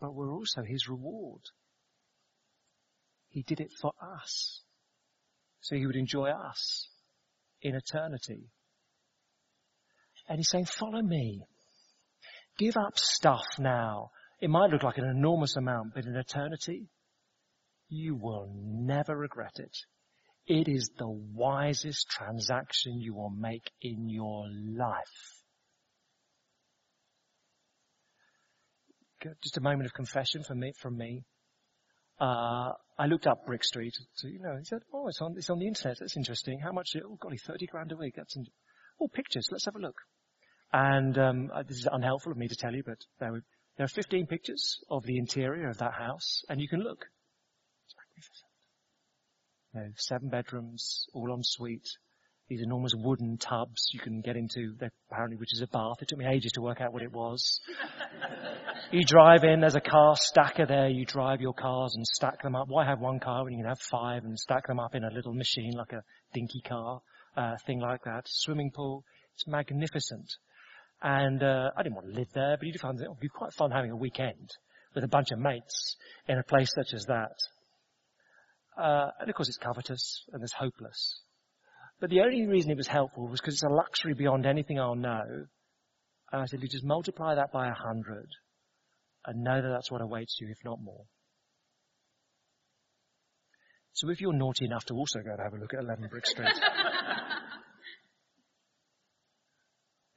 [0.00, 1.42] but we're also his reward.
[3.28, 4.62] He did it for us,
[5.60, 6.88] so he would enjoy us
[7.60, 8.50] in eternity.
[10.28, 11.42] And he's saying, follow me.
[12.58, 14.10] Give up stuff now.
[14.42, 16.88] It might look like an enormous amount, but in eternity,
[17.88, 19.70] you will never regret it.
[20.48, 24.96] It is the wisest transaction you will make in your life.
[29.44, 30.72] Just a moment of confession from me.
[30.80, 31.22] From me.
[32.20, 33.94] Uh, I looked up Brick Street.
[34.14, 35.98] So, you know, he said, "Oh, it's on it's on the internet.
[36.00, 36.58] That's interesting.
[36.58, 36.88] How much?
[36.96, 38.14] Oh, golly, thirty grand a week.
[38.16, 38.44] That's in,
[39.00, 39.46] oh, pictures.
[39.52, 39.94] Let's have a look."
[40.72, 43.44] And um, uh, this is unhelpful of me to tell you, but there, were,
[43.76, 47.06] there are 15 pictures of the interior of that house, and you can look.
[47.86, 48.52] It's magnificent.
[49.74, 51.88] You know, seven bedrooms, all en suite.
[52.48, 54.76] These enormous wooden tubs you can get into,
[55.10, 56.02] apparently, which is a bath.
[56.02, 57.60] It took me ages to work out what it was.
[58.92, 60.88] you drive in, there's a car stacker there.
[60.88, 62.68] You drive your cars and stack them up.
[62.68, 65.10] Why have one car when you can have five and stack them up in a
[65.10, 66.02] little machine like a
[66.34, 67.00] dinky car,
[67.38, 68.24] uh, thing like that?
[68.26, 69.02] Swimming pool.
[69.34, 70.28] It's magnificent.
[71.02, 73.52] And uh, I didn't want to live there, but you'd find it would be quite
[73.52, 74.50] fun having a weekend
[74.94, 75.96] with a bunch of mates
[76.28, 77.34] in a place such as that.
[78.80, 81.20] Uh, and of course it's covetous and it's hopeless.
[82.00, 84.94] But the only reason it was helpful was because it's a luxury beyond anything I'll
[84.94, 85.24] know.
[86.32, 88.28] And I said, you just multiply that by a hundred
[89.26, 91.04] and know that that's what awaits you, if not more.
[93.92, 96.26] So if you're naughty enough to also go and have a look at 11 Brick
[96.26, 96.48] Street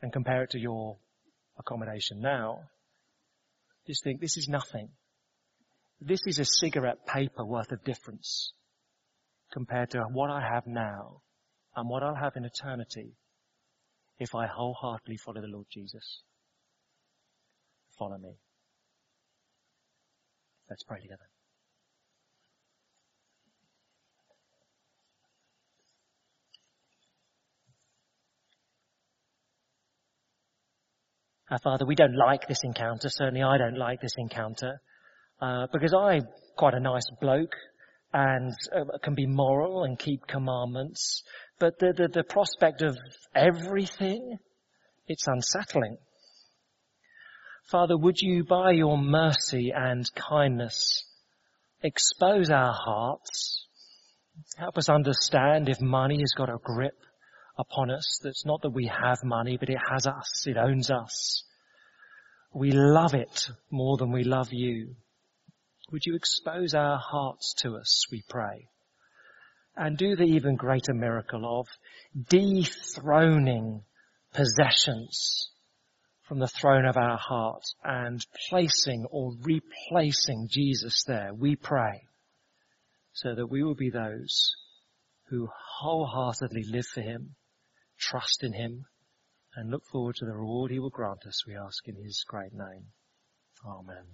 [0.06, 0.97] and compare it to your
[1.58, 2.60] accommodation now,
[3.88, 4.89] just think this is nothing.
[5.99, 8.53] This is a cigarette paper worth of difference
[9.51, 11.22] compared to what I have now
[11.76, 13.16] and what I'll have in eternity
[14.20, 16.22] if I wholeheartedly follow the Lord Jesus.
[17.97, 18.38] Follow me.
[20.70, 21.26] Let's pray together.
[31.52, 33.08] Our Father, we don't like this encounter.
[33.10, 34.82] Certainly I don't like this encounter.
[35.39, 36.24] Uh, because I'm
[36.58, 37.56] quite a nice bloke
[38.14, 41.22] and uh, can be moral and keep commandments.
[41.60, 42.98] But the, the, the prospect of
[43.36, 44.38] everything,
[45.08, 45.98] it's unsettling.
[47.70, 51.06] Father, would you, by your mercy and kindness,
[51.84, 53.68] expose our hearts,
[54.58, 56.96] help us understand if money has got a grip
[57.58, 58.20] upon us.
[58.24, 60.45] That's not that we have money, but it has us.
[60.47, 61.43] It owns us.
[62.53, 64.95] We love it more than we love you.
[65.91, 68.70] Would you expose our hearts to us, we pray?
[69.76, 71.68] And do the even greater miracle of
[72.30, 73.84] dethroning
[74.34, 75.49] possessions
[76.28, 82.01] from the throne of our heart and placing or replacing Jesus there, we pray,
[83.14, 84.56] so that we will be those
[85.30, 85.47] who
[85.80, 87.36] wholeheartedly live for Him,
[87.98, 88.86] trust in Him,
[89.56, 92.54] and look forward to the reward He will grant us, we ask in His great
[92.54, 92.88] name.
[93.66, 94.06] Amen.